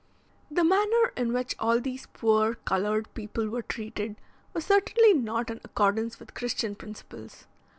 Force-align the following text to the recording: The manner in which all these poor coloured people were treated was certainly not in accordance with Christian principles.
The 0.49 0.63
manner 0.63 1.13
in 1.15 1.31
which 1.31 1.53
all 1.59 1.79
these 1.79 2.07
poor 2.11 2.55
coloured 2.55 3.13
people 3.13 3.47
were 3.49 3.61
treated 3.61 4.15
was 4.51 4.65
certainly 4.65 5.13
not 5.13 5.51
in 5.51 5.61
accordance 5.63 6.19
with 6.19 6.33
Christian 6.33 6.73
principles. 6.73 7.45